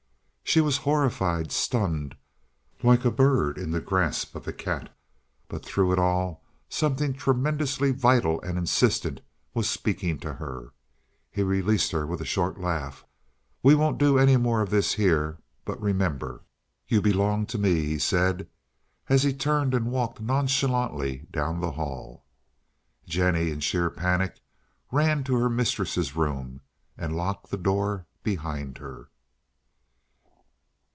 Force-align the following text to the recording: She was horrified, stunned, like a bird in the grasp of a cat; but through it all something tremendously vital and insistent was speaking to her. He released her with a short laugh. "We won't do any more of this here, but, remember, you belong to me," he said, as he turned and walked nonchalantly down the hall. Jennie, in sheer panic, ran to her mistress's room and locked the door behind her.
She 0.43 0.59
was 0.59 0.79
horrified, 0.79 1.49
stunned, 1.49 2.13
like 2.83 3.05
a 3.05 3.09
bird 3.09 3.57
in 3.57 3.71
the 3.71 3.79
grasp 3.79 4.35
of 4.35 4.45
a 4.45 4.51
cat; 4.51 4.93
but 5.47 5.65
through 5.65 5.93
it 5.93 5.97
all 5.97 6.43
something 6.67 7.13
tremendously 7.13 7.91
vital 7.91 8.41
and 8.41 8.57
insistent 8.57 9.21
was 9.53 9.69
speaking 9.69 10.19
to 10.19 10.33
her. 10.33 10.73
He 11.31 11.41
released 11.41 11.93
her 11.93 12.05
with 12.05 12.19
a 12.19 12.25
short 12.25 12.59
laugh. 12.59 13.05
"We 13.63 13.75
won't 13.75 13.97
do 13.97 14.17
any 14.19 14.35
more 14.35 14.59
of 14.59 14.71
this 14.71 14.95
here, 14.95 15.37
but, 15.63 15.79
remember, 15.81 16.43
you 16.85 17.01
belong 17.01 17.45
to 17.45 17.57
me," 17.57 17.85
he 17.85 17.97
said, 17.97 18.49
as 19.07 19.23
he 19.23 19.31
turned 19.33 19.73
and 19.73 19.89
walked 19.89 20.19
nonchalantly 20.19 21.27
down 21.31 21.61
the 21.61 21.71
hall. 21.71 22.25
Jennie, 23.07 23.51
in 23.51 23.61
sheer 23.61 23.89
panic, 23.89 24.41
ran 24.91 25.23
to 25.23 25.35
her 25.37 25.47
mistress's 25.49 26.13
room 26.17 26.59
and 26.97 27.15
locked 27.15 27.51
the 27.51 27.57
door 27.57 28.05
behind 28.21 28.79
her. 28.79 29.07